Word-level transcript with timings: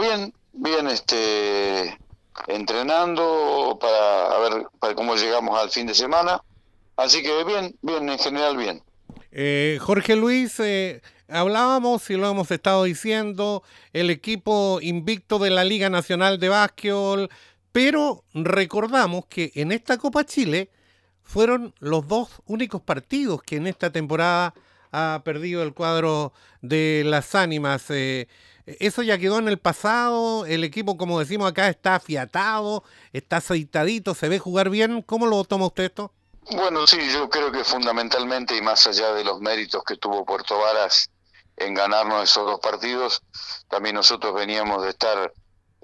bien, 0.00 0.32
bien, 0.52 0.86
este, 0.88 1.98
entrenando 2.46 3.78
para 3.80 4.38
ver 4.38 4.66
para 4.78 4.94
cómo 4.94 5.14
llegamos 5.16 5.58
al 5.58 5.70
fin 5.70 5.86
de 5.86 5.94
semana. 5.94 6.42
Así 6.96 7.22
que 7.22 7.44
bien, 7.44 7.76
bien, 7.82 8.08
en 8.08 8.18
general 8.18 8.56
bien. 8.56 8.82
Eh, 9.32 9.78
Jorge 9.80 10.16
Luis, 10.16 10.58
eh, 10.60 11.02
hablábamos 11.28 12.08
y 12.10 12.16
lo 12.16 12.28
hemos 12.28 12.50
estado 12.50 12.84
diciendo, 12.84 13.62
el 13.92 14.10
equipo 14.10 14.80
invicto 14.82 15.38
de 15.38 15.50
la 15.50 15.64
Liga 15.64 15.88
Nacional 15.88 16.38
de 16.38 16.48
Básquetbol, 16.48 17.30
pero 17.72 18.24
recordamos 18.34 19.26
que 19.26 19.52
en 19.54 19.72
esta 19.72 19.96
Copa 19.98 20.24
Chile 20.24 20.70
fueron 21.22 21.72
los 21.78 22.08
dos 22.08 22.42
únicos 22.46 22.82
partidos 22.82 23.42
que 23.42 23.56
en 23.56 23.68
esta 23.68 23.90
temporada 23.90 24.52
ha 24.90 25.22
perdido 25.24 25.62
el 25.62 25.72
cuadro 25.72 26.32
de 26.60 27.02
las 27.06 27.34
ánimas. 27.36 27.84
Eh, 27.90 28.26
eso 28.78 29.02
ya 29.02 29.18
quedó 29.18 29.38
en 29.38 29.48
el 29.48 29.58
pasado, 29.58 30.46
el 30.46 30.64
equipo, 30.64 30.96
como 30.96 31.18
decimos 31.18 31.50
acá, 31.50 31.68
está 31.68 31.96
afiatado, 31.96 32.84
está 33.12 33.38
aceitadito, 33.38 34.14
se 34.14 34.28
ve 34.28 34.38
jugar 34.38 34.70
bien. 34.70 35.02
¿Cómo 35.02 35.26
lo 35.26 35.42
toma 35.44 35.66
usted 35.66 35.84
esto? 35.84 36.12
Bueno, 36.52 36.86
sí, 36.86 36.98
yo 37.12 37.28
creo 37.28 37.52
que 37.52 37.64
fundamentalmente 37.64 38.56
y 38.56 38.62
más 38.62 38.86
allá 38.86 39.12
de 39.12 39.24
los 39.24 39.40
méritos 39.40 39.84
que 39.84 39.96
tuvo 39.96 40.24
Puerto 40.24 40.58
Varas 40.58 41.10
en 41.56 41.74
ganarnos 41.74 42.24
esos 42.24 42.46
dos 42.46 42.60
partidos, 42.60 43.22
también 43.68 43.94
nosotros 43.94 44.34
veníamos 44.34 44.82
de 44.82 44.90
estar 44.90 45.32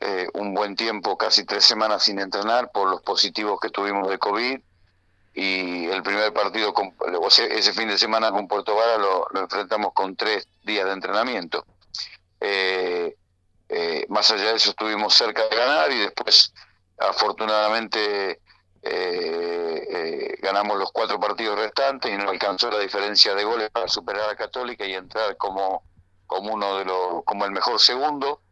eh, 0.00 0.26
un 0.34 0.54
buen 0.54 0.74
tiempo, 0.74 1.16
casi 1.16 1.44
tres 1.44 1.64
semanas 1.64 2.04
sin 2.04 2.18
entrenar 2.18 2.70
por 2.72 2.88
los 2.88 3.02
positivos 3.02 3.60
que 3.60 3.70
tuvimos 3.70 4.08
de 4.08 4.18
COVID 4.18 4.60
y 5.36 5.86
el 5.86 6.02
primer 6.02 6.32
partido, 6.32 6.72
con, 6.72 6.94
ese 7.50 7.72
fin 7.74 7.88
de 7.88 7.98
semana 7.98 8.30
con 8.30 8.48
Puerto 8.48 8.74
Vara 8.74 8.96
lo, 8.96 9.28
enfrentamos 9.34 9.92
con 9.92 10.16
tres 10.16 10.48
días 10.64 10.86
de 10.86 10.92
entrenamiento. 10.92 11.64
Eh, 12.40 13.16
eh, 13.68 14.06
más 14.08 14.30
allá 14.30 14.50
de 14.50 14.56
eso 14.56 14.70
estuvimos 14.70 15.14
cerca 15.14 15.46
de 15.48 15.56
ganar 15.56 15.90
y 15.90 15.98
después 15.98 16.52
afortunadamente 16.98 18.40
ganamos 20.40 20.78
los 20.78 20.92
cuatro 20.92 21.18
partidos 21.18 21.58
restantes 21.58 22.12
y 22.12 22.16
no 22.16 22.30
alcanzó 22.30 22.70
la 22.70 22.78
diferencia 22.78 23.34
de 23.34 23.42
goles 23.42 23.68
para 23.70 23.88
superar 23.88 24.30
a 24.30 24.36
Católica 24.36 24.86
y 24.86 24.94
entrar 24.94 25.36
como, 25.36 25.82
como 26.28 26.54
uno 26.54 26.78
de 26.78 26.84
los, 26.84 27.24
como 27.24 27.44
el 27.46 27.50
mejor 27.50 27.80
segundo. 27.80 28.42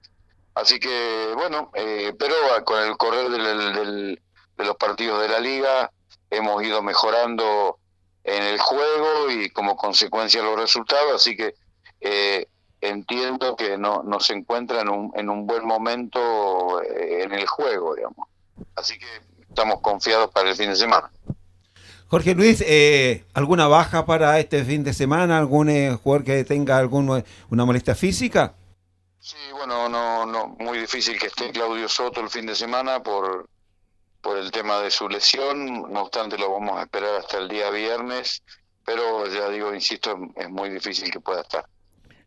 Así 0.57 0.81
que 0.81 1.33
bueno, 1.37 1.71
pero 2.19 2.35
con 2.65 2.83
el 2.83 2.97
correr 2.97 3.31
del, 3.31 4.21
de 4.57 4.65
los 4.65 4.77
partidos 4.77 5.23
de 5.23 5.29
la 5.29 5.39
liga 5.39 5.93
hemos 6.31 6.63
ido 6.65 6.83
mejorando 6.83 7.79
en 8.25 8.43
el 8.43 8.59
juego 8.59 9.31
y 9.31 9.51
como 9.51 9.77
consecuencia 9.77 10.43
los 10.43 10.59
resultados, 10.59 11.15
así 11.15 11.37
que 11.37 11.55
eh, 12.01 12.49
entiendo 12.89 13.57
que 13.57 13.79
no, 13.79 14.05
se 14.21 14.35
encuentra 14.35 14.81
en 14.83 14.89
un, 14.89 15.13
en 15.17 15.29
un 15.29 15.47
buen 15.47 15.67
momento 15.67 16.83
eh, 16.83 17.23
en 17.23 17.33
el 17.33 17.47
juego, 17.47 17.95
digamos. 17.95 18.29
Así 18.77 18.99
que 18.99 19.07
estamos 19.49 19.81
confiados 19.81 20.31
para 20.31 20.51
el 20.51 20.57
fin 20.57 20.71
de 20.71 20.77
semana. 20.77 21.11
Jorge 22.09 22.35
Luis, 22.35 22.63
eh, 22.67 23.25
¿alguna 23.35 23.67
baja 23.67 24.07
para 24.07 24.39
este 24.39 24.65
fin 24.65 24.85
de 24.85 24.93
semana? 24.93 25.39
¿Algún 25.39 25.97
jugador 25.97 26.25
que 26.25 26.45
tenga 26.45 26.79
alguna 26.79 27.25
una 27.51 27.65
molestia 27.65 27.95
física? 27.95 28.55
Sí, 29.25 29.39
bueno, 29.53 29.89
no, 29.89 30.27
no, 30.27 30.49
muy 30.59 30.79
difícil 30.79 31.19
que 31.19 31.29
esté 31.29 31.51
Claudio 31.51 31.89
Soto 31.89 32.21
el 32.21 32.29
fin 32.29 32.45
de 32.45 32.55
semana 32.55 33.03
por, 33.03 33.49
por 34.21 34.37
el 34.37 34.51
tema 34.51 34.81
de 34.81 34.91
su 34.91 35.09
lesión, 35.09 35.91
no 35.91 36.03
obstante 36.03 36.37
lo 36.37 36.53
vamos 36.53 36.79
a 36.79 36.83
esperar 36.83 37.17
hasta 37.17 37.39
el 37.39 37.49
día 37.49 37.71
viernes, 37.71 38.43
pero 38.85 39.27
ya 39.27 39.49
digo, 39.49 39.75
insisto, 39.75 40.19
es 40.37 40.51
muy 40.51 40.69
difícil 40.69 41.11
que 41.11 41.21
pueda 41.21 41.41
estar. 41.41 41.67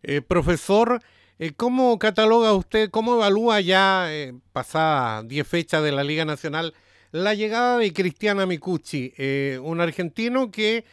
Eh, 0.10 0.22
profesor, 0.22 1.02
eh, 1.38 1.52
¿cómo 1.52 2.00
cataloga 2.00 2.54
usted, 2.54 2.90
cómo 2.90 3.16
evalúa 3.16 3.60
ya, 3.60 4.08
eh, 4.10 4.34
pasada 4.54 5.22
10 5.24 5.46
fechas 5.46 5.84
de 5.84 5.92
la 5.92 6.06
Liga 6.06 6.24
Nacional, 6.24 6.74
la 7.12 7.34
llegada 7.34 7.78
de 7.78 7.92
Cristiana 7.92 8.46
Micucci, 8.46 9.14
eh, 9.18 9.60
un 9.62 9.82
argentino 9.82 10.50
que 10.50 10.86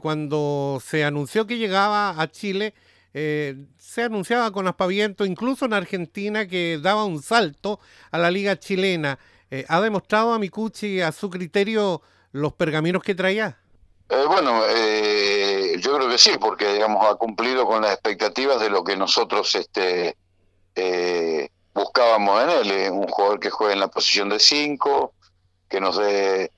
cuando 0.00 0.80
se 0.82 1.04
anunció 1.04 1.46
que 1.46 1.58
llegaba 1.58 2.18
a 2.18 2.30
Chile, 2.30 2.72
se 3.12 4.02
anunciaba 4.02 4.50
con 4.50 4.66
aspaviento, 4.66 5.26
incluso 5.26 5.66
en 5.66 5.74
Argentina, 5.74 6.46
que 6.48 6.80
daba 6.80 7.04
un 7.04 7.20
salto 7.20 7.80
a 8.10 8.16
la 8.16 8.30
liga 8.30 8.58
chilena. 8.58 9.18
¿Ha 9.68 9.80
demostrado 9.82 10.32
a 10.32 10.38
Micucci 10.38 11.02
a 11.02 11.12
su 11.12 11.28
criterio 11.28 12.00
los 12.32 12.54
pergaminos 12.54 13.02
que 13.02 13.14
traía? 13.14 13.58
Eh, 14.08 14.24
bueno, 14.26 14.62
eh, 14.68 15.76
yo 15.80 15.96
creo 15.96 16.08
que 16.08 16.18
sí, 16.18 16.32
porque 16.38 16.72
digamos 16.72 17.06
ha 17.06 17.14
cumplido 17.14 17.66
con 17.66 17.82
las 17.82 17.92
expectativas 17.92 18.60
de 18.60 18.70
lo 18.70 18.84
que 18.84 18.96
nosotros 18.96 19.54
este, 19.54 20.16
buscábamos 21.72 22.42
en 22.42 22.50
él. 22.50 22.90
un 22.92 23.08
jugador 23.08 23.40
que 23.40 23.50
juegue 23.50 23.74
en 23.74 23.80
la 23.80 23.88
posición 23.88 24.28
de 24.28 24.38
5, 24.38 25.12
que 25.68 25.80
nos 25.80 25.96
dé 25.96 26.50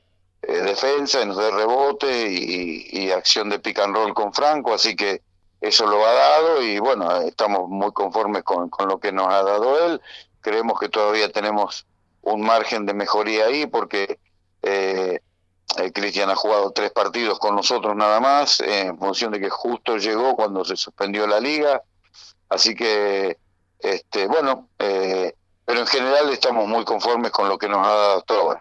defensa, 0.43 1.23
y 1.23 1.27
nos 1.27 1.37
dé 1.37 1.51
rebote 1.51 2.29
y, 2.31 3.11
acción 3.11 3.49
de 3.49 3.59
pick 3.59 3.79
and 3.79 3.95
roll 3.95 4.13
con 4.13 4.33
Franco, 4.33 4.75
así 4.75 4.95
que 4.95 5.23
eso 5.61 5.87
lo 5.87 6.05
ha 6.05 6.13
dado 6.13 6.63
y 6.63 6.79
bueno, 6.79 7.21
estamos 7.23 7.69
muy 7.69 7.91
conformes 7.93 8.43
con, 8.43 8.69
con 8.69 8.89
lo 8.89 8.99
que 8.99 9.13
nos 9.13 9.29
ha 9.29 9.43
dado 9.43 9.87
él. 9.87 10.01
Creemos 10.41 10.79
que 10.79 10.89
todavía 10.89 11.33
tenemos 11.33 11.87
un 12.23 12.43
margen 12.43 12.87
de 12.87 12.95
mejoría 12.95 13.47
ahí 13.47 13.67
porque 13.67 14.19
eh, 14.63 15.21
eh, 15.79 15.93
Cristian 15.93 16.31
ha 16.31 16.37
jugado 16.37 16.71
tres 16.71 16.91
partidos 16.91 17.39
con 17.39 17.55
nosotros 17.55 17.95
nada 17.97 18.21
más, 18.21 18.61
en 18.61 18.99
función 18.99 19.33
de 19.33 19.41
que 19.41 19.51
justo 19.51 19.97
llegó 19.97 20.35
cuando 20.35 20.65
se 20.65 20.77
suspendió 20.77 21.27
la 21.27 21.41
liga. 21.41 21.83
Así 22.49 22.75
que, 22.75 23.39
este, 23.79 24.27
bueno, 24.27 24.69
eh, 24.79 25.35
pero 25.65 25.81
en 25.81 25.87
general 25.87 26.31
estamos 26.31 26.69
muy 26.69 26.85
conformes 26.85 27.31
con 27.33 27.49
lo 27.49 27.59
que 27.59 27.69
nos 27.69 27.87
ha 27.87 27.91
dado. 27.91 28.61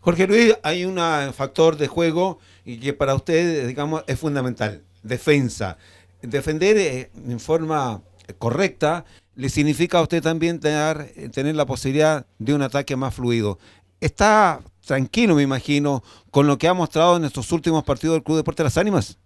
Jorge 0.00 0.26
Luis, 0.26 0.56
hay 0.62 0.84
un 0.84 0.98
factor 1.32 1.76
de 1.76 1.88
juego 1.88 2.38
y 2.64 2.80
que 2.80 2.92
para 2.92 3.14
usted, 3.14 3.66
digamos, 3.66 4.04
es 4.06 4.18
fundamental, 4.18 4.82
defensa. 5.02 5.78
Defender 6.22 7.10
en 7.14 7.40
forma 7.40 8.00
correcta 8.38 9.04
le 9.34 9.48
significa 9.48 9.98
a 9.98 10.02
usted 10.02 10.22
también 10.22 10.60
tener, 10.60 11.12
tener 11.32 11.54
la 11.54 11.66
posibilidad 11.66 12.26
de 12.38 12.54
un 12.54 12.62
ataque 12.62 12.96
más 12.96 13.14
fluido. 13.14 13.58
¿Está 14.00 14.60
tranquilo, 14.84 15.34
me 15.34 15.42
imagino, 15.42 16.02
con 16.30 16.46
lo 16.46 16.58
que 16.58 16.68
ha 16.68 16.74
mostrado 16.74 17.16
en 17.16 17.24
estos 17.24 17.50
últimos 17.52 17.84
partidos 17.84 18.14
del 18.14 18.22
Club 18.22 18.38
Deporte 18.38 18.62
de 18.62 18.66
las 18.68 18.76
Ánimas? 18.76 19.18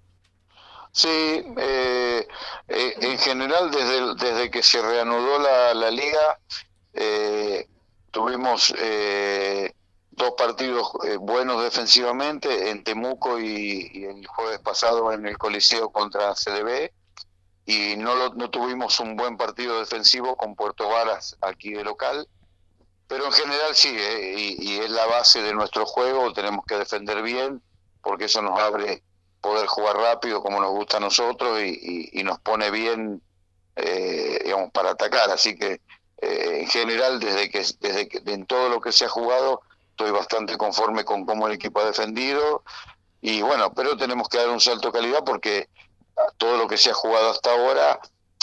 Sí, 0.93 1.09
eh, 1.09 2.27
eh, 2.69 2.95
en 3.01 3.19
general 3.19 3.71
desde, 3.71 4.15
desde 4.15 4.51
que 4.51 4.63
se 4.63 4.81
reanudó 4.81 5.39
la, 5.39 5.75
la 5.75 5.91
liga 5.91 6.39
eh, 6.95 7.69
tuvimos 8.11 8.73
dos 10.13 10.33
partidos 10.39 10.91
buenos 11.21 11.63
defensivamente 11.63 12.71
en 12.71 12.83
Temuco 12.83 13.39
y, 13.39 13.91
y, 13.93 14.05
el 14.05 14.27
jueves 14.27 14.61
pasado 14.61 15.13
en 15.13 15.27
el 15.27 15.37
Coliseo 15.37 15.91
contra 15.91 16.33
CDB 16.33 16.91
y 17.67 17.97
no, 17.97 18.31
no 18.31 18.49
tuvimos 18.49 18.99
un 19.01 19.17
buen 19.17 19.37
partido 19.37 19.81
defensivo 19.81 20.37
con 20.37 20.55
Puerto 20.55 20.89
Varas 20.89 21.37
aquí 21.43 21.73
de 21.73 21.85
local, 21.85 22.27
pero 23.09 23.27
en 23.27 23.33
general 23.33 23.75
sí, 23.75 23.95
eh, 23.97 24.57
y, 24.59 24.79
es 24.79 24.91
la 24.91 25.07
base 25.07 25.41
de 25.43 25.55
nuestro 25.55 25.87
juego, 25.87 26.33
tenemos 26.33 26.65
que 26.67 26.77
defender 26.77 27.23
bien, 27.23 27.63
porque 28.03 28.25
eso 28.25 28.43
nos 28.43 28.59
abre 28.59 29.03
poder 29.41 29.67
jugar 29.67 29.97
rápido 29.97 30.43
como 30.43 30.61
nos 30.61 30.71
gusta 30.71 30.97
a 30.97 31.01
nosotros 31.01 31.61
y, 31.61 32.23
nos 32.25 32.41
pone 32.41 32.71
bien, 32.71 33.23
eh, 33.77 34.41
digamos, 34.45 34.73
para 34.73 34.91
atacar, 34.91 35.31
así 35.31 35.57
que 35.57 35.81
eh, 36.19 36.61
en 36.63 36.67
general 36.69 37.21
desde 37.21 37.51
que, 37.51 37.59
desde 37.81 38.09
que 38.09 38.23
en 38.27 38.47
todo 38.47 38.69
lo 38.69 38.81
que 38.81 38.91
se 38.91 39.05
ha 39.05 39.09
jugado 39.09 39.61
estoy 39.91 40.11
bastante 40.11 40.57
conforme 40.57 41.05
con 41.05 41.25
cómo 41.25 41.47
el 41.47 41.55
equipo 41.55 41.81
ha 41.81 41.87
defendido. 41.87 42.65
Y 43.21 43.43
bueno, 43.43 43.73
pero 43.73 43.97
tenemos 43.97 44.29
que 44.29 44.39
dar 44.39 44.51
un 44.51 44.61
salto 44.61 44.89
de 44.89 44.99
calidad 44.99 45.25
porque 45.25 45.69
todo 46.39 46.57
lo 46.57 46.67
que 46.67 46.77
se 46.77 46.91
ha 46.91 46.95
jugado 46.95 47.31
hasta 47.31 47.53
ahora 47.53 48.01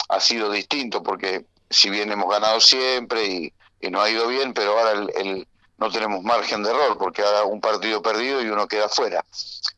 ha 0.08 0.20
sido 0.20 0.50
distinto, 0.50 1.02
porque 1.02 1.44
si 1.70 1.90
bien 1.90 2.10
hemos 2.10 2.30
ganado 2.30 2.60
siempre 2.60 3.26
y, 3.26 3.52
no 3.90 4.00
ha 4.00 4.10
ido 4.10 4.26
bien, 4.28 4.52
pero 4.54 4.78
ahora 4.78 5.06
el, 5.16 5.46
no 5.78 5.90
tenemos 5.90 6.22
margen 6.22 6.62
de 6.62 6.70
error, 6.70 6.96
porque 6.98 7.22
ahora 7.22 7.44
un 7.44 7.60
partido 7.60 8.02
perdido 8.02 8.42
y 8.42 8.48
uno 8.48 8.66
queda 8.66 8.88
fuera. 8.88 9.24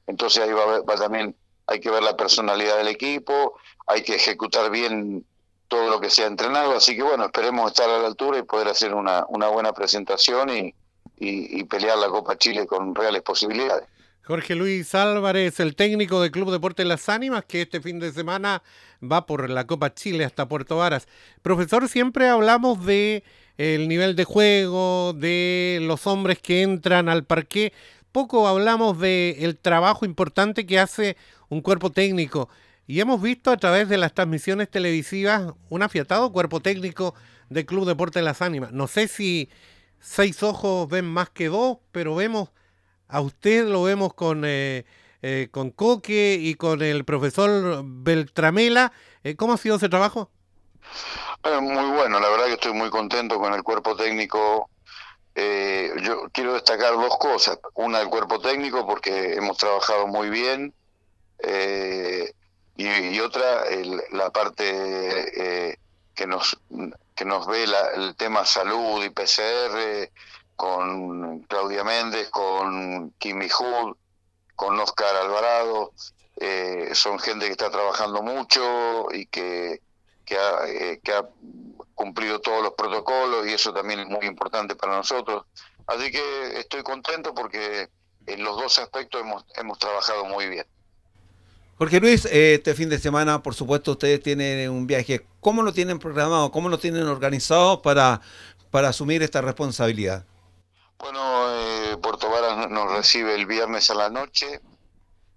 Entonces 0.06 0.42
ahí 0.42 0.52
va, 0.52 0.80
va 0.80 0.96
también, 0.96 1.34
hay 1.66 1.80
que 1.80 1.90
ver 1.90 2.02
la 2.02 2.16
personalidad 2.16 2.78
del 2.78 2.88
equipo, 2.88 3.58
hay 3.86 4.02
que 4.02 4.14
ejecutar 4.14 4.70
bien 4.70 5.24
todo 5.68 5.90
lo 5.90 6.00
que 6.00 6.10
se 6.10 6.22
ha 6.22 6.26
entrenado, 6.26 6.76
así 6.76 6.94
que 6.94 7.02
bueno, 7.02 7.24
esperemos 7.24 7.72
estar 7.72 7.90
a 7.90 7.98
la 7.98 8.06
altura 8.06 8.38
y 8.38 8.42
poder 8.42 8.68
hacer 8.68 8.94
una, 8.94 9.24
una 9.28 9.48
buena 9.48 9.72
presentación 9.72 10.50
y, 10.50 10.74
y 11.18 11.64
pelear 11.64 11.98
la 11.98 12.08
Copa 12.08 12.36
Chile 12.36 12.66
con 12.66 12.94
reales 12.94 13.22
posibilidades. 13.22 13.88
Jorge 14.26 14.56
Luis 14.56 14.92
Álvarez, 14.96 15.60
el 15.60 15.76
técnico 15.76 16.20
del 16.20 16.32
Club 16.32 16.50
Deporte 16.50 16.84
Las 16.84 17.08
Ánimas, 17.08 17.44
que 17.44 17.62
este 17.62 17.80
fin 17.80 18.00
de 18.00 18.10
semana 18.10 18.60
va 19.00 19.24
por 19.24 19.48
la 19.48 19.68
Copa 19.68 19.94
Chile 19.94 20.24
hasta 20.24 20.48
Puerto 20.48 20.78
Varas. 20.78 21.06
Profesor, 21.42 21.88
siempre 21.88 22.28
hablamos 22.28 22.84
de 22.84 23.22
el 23.58 23.88
nivel 23.88 24.16
de 24.16 24.24
juego, 24.24 25.12
de 25.14 25.78
los 25.82 26.06
hombres 26.06 26.38
que 26.38 26.62
entran 26.62 27.08
al 27.08 27.24
parque. 27.24 27.72
Poco 28.12 28.48
hablamos 28.48 28.98
de 28.98 29.36
el 29.40 29.56
trabajo 29.56 30.04
importante 30.04 30.66
que 30.66 30.78
hace 30.78 31.16
un 31.48 31.60
cuerpo 31.60 31.90
técnico. 31.90 32.48
Y 32.86 33.00
hemos 33.00 33.20
visto 33.20 33.50
a 33.50 33.56
través 33.56 33.88
de 33.88 33.98
las 33.98 34.14
transmisiones 34.14 34.70
televisivas 34.70 35.52
un 35.68 35.82
afiatado 35.82 36.32
cuerpo 36.32 36.60
técnico 36.60 37.14
de 37.50 37.66
Club 37.66 37.86
Deporte 37.86 38.22
Las 38.22 38.42
Ánimas. 38.42 38.72
No 38.72 38.86
sé 38.86 39.08
si 39.08 39.48
seis 40.00 40.42
ojos 40.42 40.88
ven 40.88 41.04
más 41.04 41.30
que 41.30 41.48
dos, 41.48 41.78
pero 41.92 42.14
vemos 42.14 42.50
a 43.08 43.20
usted, 43.20 43.66
lo 43.66 43.82
vemos 43.82 44.14
con, 44.14 44.42
eh, 44.44 44.84
eh, 45.22 45.48
con 45.50 45.70
Coque 45.70 46.38
y 46.40 46.54
con 46.54 46.82
el 46.82 47.04
profesor 47.04 47.82
Beltramela. 47.84 48.92
Eh, 49.24 49.34
¿Cómo 49.36 49.54
ha 49.54 49.56
sido 49.56 49.76
ese 49.76 49.88
trabajo? 49.88 50.30
Muy 51.62 51.90
bueno, 51.96 52.20
la 52.20 52.28
verdad 52.28 52.46
que 52.46 52.54
estoy 52.54 52.72
muy 52.72 52.90
contento 52.90 53.38
con 53.38 53.52
el 53.54 53.62
cuerpo 53.62 53.96
técnico. 53.96 54.70
yo 55.34 56.28
quiero 56.32 56.54
destacar 56.54 56.94
dos 56.94 57.16
cosas. 57.18 57.58
Una 57.74 57.98
del 57.98 58.08
cuerpo 58.08 58.40
técnico 58.40 58.86
porque 58.86 59.34
hemos 59.34 59.56
trabajado 59.56 60.06
muy 60.06 60.30
bien. 60.30 60.74
Y, 62.78 63.20
otra, 63.20 63.64
la 64.12 64.30
parte 64.30 65.78
que 66.14 66.26
nos 66.26 66.58
que 67.16 67.24
nos 67.24 67.46
ve 67.46 67.64
el 67.94 68.14
tema 68.14 68.44
salud 68.44 69.02
y 69.02 69.10
PCR 69.10 70.10
con 70.54 71.40
Claudia 71.42 71.82
Méndez, 71.82 72.28
con 72.28 73.10
Kimi 73.18 73.48
Hood, 73.48 73.96
con 74.54 74.78
Oscar 74.78 75.16
Alvarado. 75.16 75.92
Eh, 76.38 76.90
son 76.92 77.18
gente 77.18 77.46
que 77.46 77.52
está 77.52 77.70
trabajando 77.70 78.22
mucho 78.22 79.06
y 79.12 79.26
que, 79.26 79.80
que, 80.26 80.36
ha, 80.36 80.68
eh, 80.68 81.00
que 81.02 81.12
ha 81.12 81.26
cumplido 81.94 82.40
todos 82.40 82.62
los 82.62 82.74
protocolos 82.74 83.46
y 83.46 83.52
eso 83.52 83.72
también 83.72 84.00
es 84.00 84.06
muy 84.06 84.26
importante 84.26 84.76
para 84.76 84.96
nosotros. 84.96 85.44
Así 85.86 86.10
que 86.10 86.58
estoy 86.58 86.82
contento 86.82 87.34
porque 87.34 87.88
en 88.26 88.44
los 88.44 88.56
dos 88.56 88.78
aspectos 88.78 89.22
hemos, 89.22 89.44
hemos 89.56 89.78
trabajado 89.78 90.26
muy 90.26 90.48
bien. 90.48 90.66
Jorge 91.78 92.00
Luis, 92.00 92.24
este 92.26 92.74
fin 92.74 92.88
de 92.88 92.98
semana, 92.98 93.42
por 93.42 93.54
supuesto, 93.54 93.92
ustedes 93.92 94.22
tienen 94.22 94.70
un 94.70 94.86
viaje. 94.86 95.26
¿Cómo 95.40 95.62
lo 95.62 95.72
tienen 95.72 95.98
programado? 95.98 96.50
¿Cómo 96.50 96.68
lo 96.68 96.78
tienen 96.78 97.06
organizado 97.06 97.82
para, 97.82 98.20
para 98.70 98.88
asumir 98.88 99.22
esta 99.22 99.42
responsabilidad? 99.42 100.24
Bueno, 100.98 101.20
eh, 101.50 101.96
Puerto 101.98 102.30
Varas 102.30 102.70
nos 102.70 102.90
recibe 102.92 103.34
el 103.34 103.44
viernes 103.44 103.90
a 103.90 103.94
la 103.94 104.08
noche, 104.08 104.60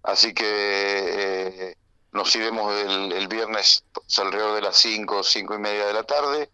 así 0.04 0.34
que 0.34 0.46
eh, 0.46 1.76
nos 2.12 2.36
iremos 2.36 2.74
el, 2.76 3.28
viernes 3.28 3.84
alrededor 4.18 4.56
de 4.56 4.62
las 4.62 4.78
5, 4.78 5.24
cinco 5.24 5.56
y 5.56 5.60
media 5.60 5.86
de 5.86 5.94
la 5.94 6.04
tarde 6.04 6.50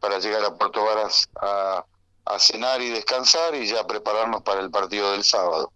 para 0.00 0.18
llegar 0.18 0.44
a 0.44 0.54
Puerto 0.54 0.84
Varas 0.84 1.28
a, 1.40 1.84
a 2.24 2.38
cenar 2.38 2.80
y 2.80 2.90
descansar 2.90 3.54
y 3.54 3.66
ya 3.66 3.86
prepararnos 3.86 4.42
para 4.42 4.60
el 4.60 4.70
partido 4.70 5.12
del 5.12 5.24
sábado. 5.24 5.72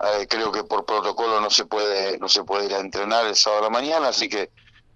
Eh, 0.00 0.26
creo 0.28 0.50
que 0.50 0.64
por 0.64 0.86
protocolo 0.86 1.40
no 1.40 1.50
se 1.50 1.66
puede 1.66 2.18
no 2.18 2.28
se 2.28 2.42
puede 2.42 2.66
ir 2.66 2.74
a 2.74 2.80
entrenar 2.80 3.26
el 3.26 3.36
sábado 3.36 3.62
a 3.62 3.64
la 3.64 3.70
mañana, 3.70 4.08
así 4.08 4.28
que 4.28 4.50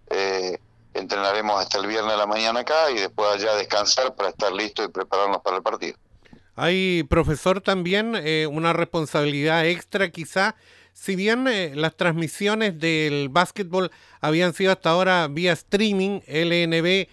eh, 0.09 0.59
entrenaremos 0.95 1.61
hasta 1.61 1.79
el 1.79 1.87
viernes 1.87 2.15
a 2.15 2.17
la 2.17 2.27
mañana 2.27 2.61
acá 2.61 2.91
y 2.91 2.95
después 2.95 3.29
allá 3.31 3.55
descansar 3.57 4.15
para 4.15 4.31
estar 4.31 4.53
listos 4.53 4.87
y 4.87 4.89
prepararnos 4.89 5.43
para 5.43 5.59
el 5.59 5.63
partido. 5.63 5.99
Hay, 6.57 7.03
profesor, 7.03 7.61
también 7.61 8.15
eh, 8.15 8.47
una 8.47 8.73
responsabilidad 8.73 9.67
extra 9.67 10.11
quizá. 10.11 10.55
Si 10.95 11.17
bien 11.17 11.45
las 11.75 11.97
transmisiones 11.97 12.79
del 12.79 13.29
básquetbol 13.29 13.91
habían 14.21 14.55
sido 14.55 14.73
hasta 14.73 14.91
ahora 14.91 15.29
vía 15.29 15.53
streaming, 15.53 16.21
lnb.tv 16.27 17.11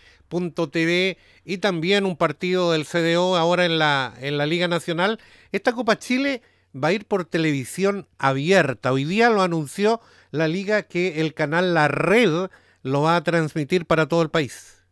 y 1.43 1.57
también 1.57 2.05
un 2.05 2.15
partido 2.15 2.71
del 2.71 2.85
CDO 2.85 3.35
ahora 3.35 3.65
en 3.65 3.79
la, 3.79 4.13
en 4.21 4.37
la 4.37 4.45
Liga 4.45 4.69
Nacional, 4.69 5.19
esta 5.51 5.73
Copa 5.73 5.99
Chile 5.99 6.41
va 6.73 6.89
a 6.89 6.93
ir 6.93 7.05
por 7.05 7.25
televisión 7.25 8.07
abierta. 8.17 8.93
Hoy 8.93 9.03
día 9.03 9.29
lo 9.29 9.41
anunció 9.41 9.99
la 10.29 10.47
liga 10.47 10.83
que 10.83 11.19
el 11.19 11.33
canal 11.33 11.73
La 11.73 11.87
Red 11.87 12.49
lo 12.83 13.01
va 13.01 13.17
a 13.17 13.23
transmitir 13.23 13.85
para 13.85 14.07
todo 14.07 14.21
el 14.21 14.29
país. 14.29 14.83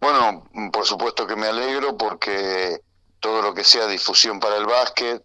Bueno, 0.00 0.48
por 0.72 0.86
supuesto 0.86 1.26
que 1.26 1.36
me 1.36 1.46
alegro 1.46 1.96
porque 1.96 2.80
todo 3.20 3.42
lo 3.42 3.54
que 3.54 3.64
sea 3.64 3.86
difusión 3.86 4.40
para 4.40 4.56
el 4.56 4.66
básquet, 4.66 5.22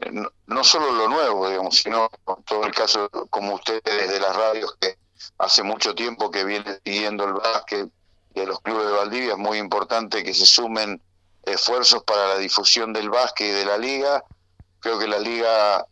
eh, 0.00 0.10
no, 0.46 0.64
solo 0.64 0.92
lo 0.92 1.08
nuevo, 1.08 1.48
digamos, 1.48 1.76
sino 1.76 2.08
todo 2.44 2.64
el 2.64 2.74
caso 2.74 3.08
como 3.30 3.54
ustedes 3.54 3.82
de 3.84 4.20
las 4.20 4.34
radios 4.34 4.76
que 4.80 4.96
hace 5.38 5.62
mucho 5.62 5.94
tiempo 5.94 6.30
que 6.30 6.44
vienen 6.44 6.80
siguiendo 6.84 7.24
el 7.24 7.34
básquet 7.34 7.88
y 8.34 8.40
de 8.40 8.46
los 8.46 8.60
clubes 8.60 8.86
de 8.86 8.92
Valdivia, 8.92 9.32
es 9.32 9.38
muy 9.38 9.58
importante 9.58 10.24
que 10.24 10.34
se 10.34 10.46
sumen 10.46 11.00
esfuerzos 11.44 12.02
para 12.04 12.28
la 12.28 12.38
difusión 12.38 12.92
del 12.92 13.10
básquet 13.10 13.48
y 13.48 13.52
de 13.52 13.64
la 13.64 13.78
liga. 13.78 14.24
Creo 14.80 14.98
que 14.98 15.06
la 15.06 15.18
liga 15.18 15.86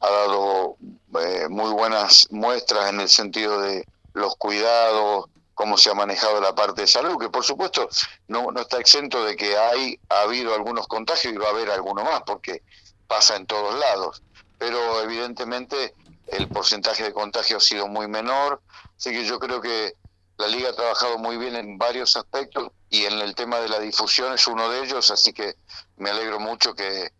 ha 0.00 0.10
dado 0.10 0.76
eh, 1.20 1.48
muy 1.48 1.70
buenas 1.72 2.28
muestras 2.30 2.90
en 2.90 3.00
el 3.00 3.08
sentido 3.08 3.60
de 3.60 3.84
los 4.14 4.36
cuidados, 4.36 5.26
cómo 5.54 5.76
se 5.76 5.90
ha 5.90 5.94
manejado 5.94 6.40
la 6.40 6.54
parte 6.54 6.82
de 6.82 6.86
salud, 6.86 7.18
que 7.18 7.30
por 7.30 7.44
supuesto 7.44 7.88
no, 8.28 8.52
no 8.52 8.60
está 8.60 8.78
exento 8.78 9.24
de 9.24 9.34
que 9.34 9.56
hay, 9.56 9.98
ha 10.08 10.20
habido 10.20 10.54
algunos 10.54 10.86
contagios 10.86 11.34
y 11.34 11.36
va 11.36 11.46
a 11.46 11.50
haber 11.50 11.70
alguno 11.70 12.04
más, 12.04 12.22
porque 12.24 12.62
pasa 13.08 13.36
en 13.36 13.46
todos 13.46 13.76
lados. 13.78 14.22
Pero 14.58 15.02
evidentemente 15.02 15.94
el 16.28 16.48
porcentaje 16.48 17.02
de 17.02 17.12
contagio 17.12 17.56
ha 17.56 17.60
sido 17.60 17.88
muy 17.88 18.06
menor, 18.06 18.62
así 18.96 19.10
que 19.10 19.24
yo 19.24 19.40
creo 19.40 19.60
que 19.60 19.94
la 20.36 20.46
liga 20.46 20.70
ha 20.70 20.76
trabajado 20.76 21.18
muy 21.18 21.36
bien 21.36 21.56
en 21.56 21.78
varios 21.78 22.16
aspectos 22.16 22.70
y 22.90 23.06
en 23.06 23.14
el 23.14 23.34
tema 23.34 23.58
de 23.58 23.68
la 23.68 23.80
difusión 23.80 24.32
es 24.32 24.46
uno 24.46 24.68
de 24.68 24.84
ellos, 24.84 25.10
así 25.10 25.32
que 25.32 25.56
me 25.96 26.10
alegro 26.10 26.38
mucho 26.38 26.74
que, 26.74 27.10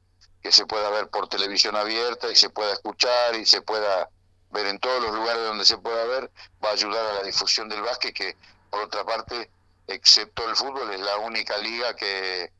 que 0.40 0.52
se 0.52 0.66
pueda 0.66 0.88
ver 0.90 1.08
por 1.08 1.28
televisión 1.28 1.74
abierta 1.74 2.30
y 2.30 2.36
se 2.36 2.50
pueda 2.50 2.72
escuchar 2.72 3.34
y 3.34 3.44
se 3.44 3.62
pueda 3.62 4.08
ver 4.50 4.66
en 4.66 4.78
todos 4.78 5.02
los 5.02 5.14
lugares 5.14 5.44
donde 5.44 5.64
se 5.64 5.78
pueda 5.78 6.04
ver, 6.04 6.30
va 6.64 6.70
a 6.70 6.72
ayudar 6.72 7.04
a 7.06 7.14
la 7.14 7.22
difusión 7.22 7.68
del 7.68 7.82
básquet, 7.82 8.14
que 8.14 8.36
por 8.70 8.82
otra 8.82 9.04
parte, 9.04 9.50
excepto 9.86 10.48
el 10.48 10.56
fútbol, 10.56 10.92
es 10.92 11.00
la 11.00 11.16
única 11.18 11.56
liga 11.58 11.94
que, 11.94 12.50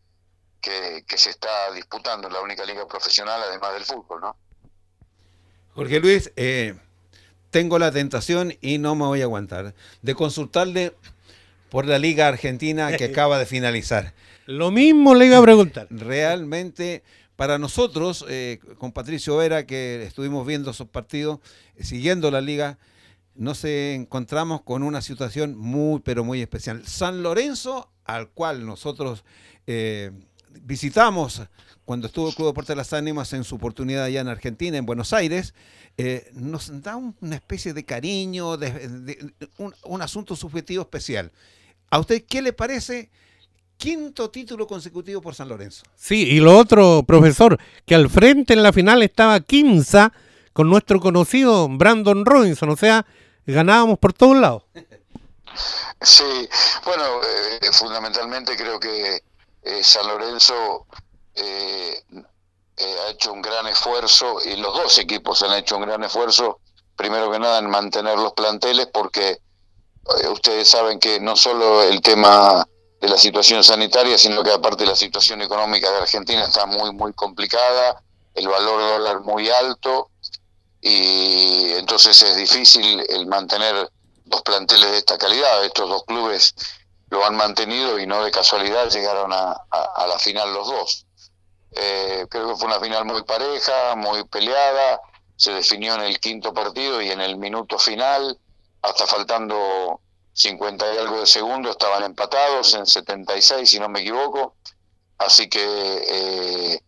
que, 0.60 1.04
se 1.16 1.30
está 1.30 1.72
disputando, 1.72 2.28
la 2.28 2.40
única 2.40 2.64
liga 2.64 2.86
profesional 2.86 3.40
además 3.42 3.74
del 3.74 3.84
fútbol, 3.84 4.20
¿no? 4.20 4.36
Jorge 5.74 6.00
Luis, 6.00 6.32
eh, 6.36 6.74
tengo 7.50 7.78
la 7.78 7.92
tentación 7.92 8.54
y 8.60 8.78
no 8.78 8.94
me 8.94 9.06
voy 9.06 9.20
a 9.20 9.24
aguantar 9.24 9.74
de 10.02 10.14
consultarle 10.14 10.94
por 11.70 11.86
la 11.86 11.98
Liga 11.98 12.26
Argentina 12.26 12.96
que 12.96 13.04
acaba 13.06 13.38
de 13.38 13.46
finalizar. 13.46 14.14
Lo 14.46 14.70
mismo 14.70 15.14
le 15.14 15.26
iba 15.26 15.38
a 15.38 15.42
preguntar. 15.42 15.86
Realmente 15.90 17.02
para 17.36 17.56
nosotros, 17.58 18.24
eh, 18.28 18.58
con 18.78 18.90
Patricio 18.90 19.36
Vera, 19.36 19.64
que 19.64 20.02
estuvimos 20.02 20.44
viendo 20.44 20.72
esos 20.72 20.88
partidos, 20.88 21.38
siguiendo 21.78 22.32
la 22.32 22.40
liga, 22.40 22.78
nos 23.36 23.62
encontramos 23.62 24.62
con 24.62 24.82
una 24.82 25.00
situación 25.02 25.56
muy, 25.56 26.00
pero 26.00 26.24
muy 26.24 26.42
especial. 26.42 26.84
San 26.84 27.22
Lorenzo, 27.22 27.92
al 28.04 28.30
cual 28.30 28.66
nosotros 28.66 29.24
eh, 29.68 30.10
visitamos 30.64 31.42
cuando 31.84 32.06
estuvo 32.06 32.28
el 32.28 32.34
Club 32.34 32.48
Deportes 32.48 32.68
de 32.68 32.76
las 32.76 32.92
Ánimas 32.92 33.32
en 33.32 33.44
su 33.44 33.56
oportunidad 33.56 34.04
allá 34.04 34.20
en 34.20 34.28
Argentina, 34.28 34.76
en 34.76 34.86
Buenos 34.86 35.12
Aires, 35.12 35.54
nos 36.32 36.82
da 36.82 36.96
una 36.96 37.36
especie 37.36 37.72
de 37.72 37.84
cariño, 37.84 38.56
de, 38.56 39.32
un, 39.56 39.74
un 39.84 40.02
asunto 40.02 40.36
subjetivo 40.36 40.82
especial. 40.82 41.32
¿A 41.90 41.98
usted 41.98 42.24
qué 42.28 42.42
le 42.42 42.52
parece? 42.52 43.10
quinto 43.78 44.28
título 44.28 44.66
consecutivo 44.66 45.22
por 45.22 45.34
San 45.34 45.48
Lorenzo. 45.48 45.84
Sí, 45.94 46.24
y 46.28 46.40
lo 46.40 46.58
otro, 46.58 47.04
profesor, 47.06 47.58
que 47.86 47.94
al 47.94 48.10
frente 48.10 48.52
en 48.52 48.62
la 48.62 48.72
final 48.72 49.02
estaba 49.02 49.40
Quinza 49.40 50.12
con 50.52 50.68
nuestro 50.68 51.00
conocido 51.00 51.68
Brandon 51.68 52.26
Robinson, 52.26 52.68
o 52.70 52.76
sea, 52.76 53.06
ganábamos 53.46 53.98
por 53.98 54.12
todos 54.12 54.36
lados. 54.36 54.64
Sí, 56.00 56.48
bueno, 56.84 57.02
eh, 57.22 57.72
fundamentalmente 57.72 58.54
creo 58.54 58.78
que 58.78 59.22
eh, 59.62 59.82
San 59.82 60.06
Lorenzo 60.06 60.86
eh, 61.34 62.04
ha 62.76 63.10
hecho 63.10 63.32
un 63.32 63.42
gran 63.42 63.66
esfuerzo 63.66 64.38
y 64.44 64.56
los 64.56 64.74
dos 64.74 64.98
equipos 64.98 65.42
han 65.42 65.52
hecho 65.54 65.76
un 65.76 65.82
gran 65.82 66.02
esfuerzo, 66.04 66.60
primero 66.96 67.30
que 67.30 67.38
nada 67.38 67.58
en 67.58 67.70
mantener 67.70 68.18
los 68.18 68.32
planteles 68.32 68.88
porque 68.92 69.38
ustedes 70.30 70.68
saben 70.68 70.98
que 70.98 71.20
no 71.20 71.36
solo 71.36 71.82
el 71.82 72.00
tema 72.00 72.66
de 73.00 73.08
la 73.08 73.18
situación 73.18 73.62
sanitaria, 73.62 74.16
sino 74.16 74.42
que 74.42 74.52
aparte 74.52 74.86
la 74.86 74.96
situación 74.96 75.42
económica 75.42 75.90
de 75.90 75.98
Argentina 75.98 76.44
está 76.44 76.66
muy, 76.66 76.92
muy 76.92 77.12
complicada, 77.12 78.02
el 78.34 78.48
valor 78.48 78.80
dólar 78.80 79.20
muy 79.20 79.50
alto, 79.50 80.10
y 80.80 81.72
entonces 81.72 82.20
es 82.22 82.36
difícil 82.36 83.04
el 83.08 83.26
mantener 83.26 83.90
dos 84.24 84.42
planteles 84.42 84.90
de 84.90 84.98
esta 84.98 85.18
calidad. 85.18 85.64
Estos 85.64 85.88
dos 85.88 86.04
clubes 86.04 86.54
lo 87.10 87.24
han 87.24 87.36
mantenido 87.36 87.98
y 87.98 88.06
no 88.06 88.22
de 88.22 88.30
casualidad 88.30 88.90
llegaron 88.90 89.32
a, 89.32 89.52
a, 89.70 90.06
la 90.06 90.18
final 90.18 90.52
los 90.52 90.66
dos. 90.68 91.06
Eh, 91.72 92.26
creo 92.28 92.48
que 92.48 92.56
fue 92.56 92.66
una 92.66 92.80
final 92.80 93.04
muy 93.04 93.22
pareja, 93.24 93.94
muy 93.94 94.24
peleada, 94.24 95.00
se 95.36 95.52
definió 95.52 95.94
en 95.94 96.02
el 96.02 96.18
quinto 96.20 96.52
partido 96.52 97.00
y 97.00 97.10
en 97.10 97.20
el 97.20 97.36
minuto 97.36 97.78
final, 97.78 98.38
hasta 98.82 99.06
faltando 99.06 100.00
50 100.32 100.94
y 100.94 100.98
algo 100.98 101.20
de 101.20 101.26
segundo, 101.26 101.70
estaban 101.70 102.02
empatados 102.04 102.74
en 102.74 102.86
76, 102.86 103.68
si 103.68 103.78
no 103.78 103.88
me 103.88 104.00
equivoco. 104.00 104.54
Así 105.18 105.48
que 105.48 105.60
eh, 105.60 106.80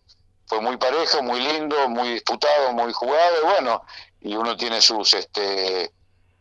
fue 0.46 0.60
muy 0.60 0.76
parejo, 0.76 1.22
muy 1.22 1.40
lindo, 1.40 1.88
muy 1.88 2.10
disputado, 2.10 2.72
muy 2.72 2.92
jugado, 2.92 3.36
y 3.42 3.46
bueno, 3.46 3.82
y 4.20 4.36
uno 4.36 4.56
tiene 4.56 4.80
sus 4.80 5.14
este 5.14 5.92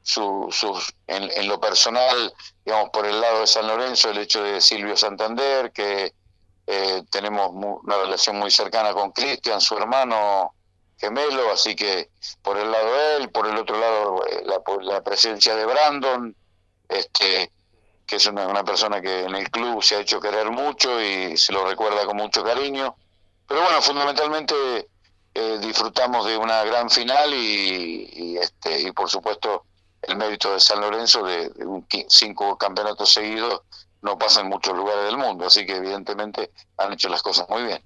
sus 0.02 0.94
en, 1.08 1.48
lo 1.48 1.60
personal, 1.60 2.34
digamos, 2.66 2.90
por 2.92 3.06
el 3.06 3.20
lado 3.20 3.42
de 3.42 3.48
San 3.48 3.68
Lorenzo, 3.68 4.10
el 4.10 4.18
hecho 4.18 4.44
de 4.44 4.62
Silvio 4.62 4.96
Santander, 4.98 5.72
que 5.72 6.14
eh, 6.68 7.04
tenemos 7.10 7.52
una 7.52 7.98
relación 7.98 8.38
muy 8.38 8.52
cercana 8.52 8.94
con 8.94 9.12
Cristian, 9.12 9.62
su 9.62 9.78
hermano 9.78 10.54
gemelo, 10.98 11.52
así 11.52 11.76
que 11.76 12.10
por 12.42 12.58
el 12.58 12.72
lado 12.72 12.94
de 12.94 13.18
él, 13.18 13.30
por 13.30 13.48
el 13.48 13.58
otro 13.58 13.80
lado 13.80 14.26
eh, 14.28 14.44
la, 14.82 15.02
presencia 15.02 15.56
de 15.56 15.66
Brandon, 15.66 16.36
este 16.88 17.52
que 18.06 18.16
es 18.16 18.26
una, 18.26 18.48
una 18.48 18.64
persona 18.64 19.02
que 19.02 19.22
en 19.26 19.36
el 19.36 19.52
club 19.52 19.84
se 19.84 19.96
ha 19.96 20.00
hecho 20.00 20.20
querer 20.20 20.50
mucho 20.50 21.00
y 21.00 21.38
se 21.38 21.54
lo 21.54 21.64
recuerda 21.68 22.06
con 22.08 22.18
mucho 22.18 22.44
cariño. 22.44 22.96
Pero 23.48 23.62
bueno, 23.62 23.82
fundamentalmente 23.84 24.56
eh, 25.34 25.60
disfrutamos 25.62 26.26
de 26.26 26.38
una 26.38 26.64
gran 26.64 26.90
final 26.90 27.34
y, 27.34 28.38
este, 28.38 28.82
y 28.82 28.92
por 28.92 29.10
supuesto 29.10 29.66
el 30.02 30.18
mérito 30.18 30.54
de 30.54 30.60
San 30.60 30.82
Lorenzo 30.82 31.24
de, 31.24 31.52
cinco 32.08 32.58
campeonatos 32.58 33.12
seguidos 33.12 33.62
no 34.02 34.18
pasa 34.18 34.42
en 34.42 34.48
muchos 34.48 34.76
lugares 34.76 35.06
del 35.06 35.18
mundo, 35.18 35.46
así 35.46 35.66
que 35.66 35.76
evidentemente 35.76 36.52
han 36.78 36.94
hecho 36.94 37.10
las 37.10 37.22
cosas 37.22 37.48
muy 37.50 37.64
bien. 37.64 37.82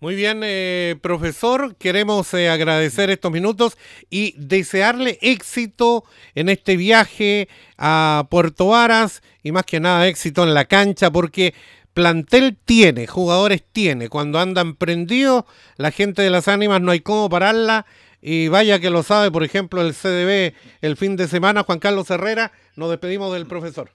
Muy 0.00 0.16
bien, 0.16 0.40
eh, 0.44 0.96
profesor, 1.00 1.76
queremos 1.76 2.34
eh, 2.34 2.50
agradecer 2.50 3.08
estos 3.10 3.30
minutos 3.30 3.78
y 4.10 4.34
desearle 4.36 5.18
éxito 5.22 6.04
en 6.34 6.48
este 6.48 6.76
viaje 6.76 7.48
a 7.78 8.26
Puerto 8.28 8.66
Varas 8.66 9.22
y 9.42 9.52
más 9.52 9.64
que 9.64 9.80
nada 9.80 10.06
éxito 10.06 10.42
en 10.42 10.52
la 10.52 10.66
cancha 10.66 11.10
porque 11.10 11.54
plantel 11.94 12.58
tiene, 12.64 13.06
jugadores 13.06 13.62
tiene. 13.72 14.08
Cuando 14.08 14.40
andan 14.40 14.74
prendidos, 14.74 15.44
la 15.76 15.92
gente 15.92 16.20
de 16.20 16.30
las 16.30 16.48
ánimas 16.48 16.82
no 16.82 16.90
hay 16.90 17.00
cómo 17.00 17.30
pararla. 17.30 17.86
Y 18.26 18.48
vaya 18.48 18.78
que 18.78 18.88
lo 18.88 19.02
sabe, 19.02 19.30
por 19.30 19.44
ejemplo, 19.44 19.82
el 19.82 19.92
CDB 19.92 20.54
el 20.80 20.96
fin 20.96 21.14
de 21.14 21.28
semana, 21.28 21.62
Juan 21.62 21.78
Carlos 21.78 22.08
Herrera. 22.08 22.52
Nos 22.74 22.88
despedimos 22.88 23.34
del 23.34 23.46
profesor. 23.46 23.90